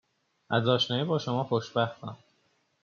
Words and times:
از 0.49 0.67
آشنایی 0.67 1.03
با 1.03 1.19
شما 1.19 1.43
خوشبختم 1.43 2.17